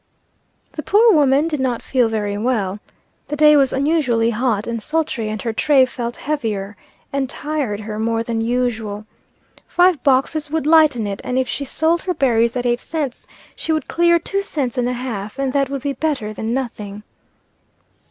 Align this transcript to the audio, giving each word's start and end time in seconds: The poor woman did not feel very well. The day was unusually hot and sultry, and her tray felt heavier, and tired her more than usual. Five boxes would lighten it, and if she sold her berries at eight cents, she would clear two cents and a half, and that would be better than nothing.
The 0.71 0.81
poor 0.81 1.13
woman 1.13 1.47
did 1.47 1.59
not 1.59 1.83
feel 1.83 2.09
very 2.09 2.35
well. 2.35 2.79
The 3.27 3.35
day 3.35 3.55
was 3.55 3.71
unusually 3.71 4.31
hot 4.31 4.65
and 4.65 4.81
sultry, 4.81 5.29
and 5.29 5.39
her 5.43 5.53
tray 5.53 5.85
felt 5.85 6.15
heavier, 6.15 6.75
and 7.13 7.29
tired 7.29 7.81
her 7.81 7.99
more 7.99 8.23
than 8.23 8.41
usual. 8.41 9.05
Five 9.67 10.01
boxes 10.01 10.49
would 10.49 10.65
lighten 10.65 11.05
it, 11.05 11.21
and 11.23 11.37
if 11.37 11.47
she 11.47 11.65
sold 11.65 12.01
her 12.01 12.15
berries 12.15 12.55
at 12.55 12.65
eight 12.65 12.79
cents, 12.79 13.27
she 13.55 13.71
would 13.71 13.87
clear 13.87 14.17
two 14.17 14.41
cents 14.41 14.75
and 14.75 14.89
a 14.89 14.93
half, 14.93 15.37
and 15.37 15.53
that 15.53 15.69
would 15.69 15.83
be 15.83 15.93
better 15.93 16.33
than 16.33 16.51
nothing. 16.51 17.03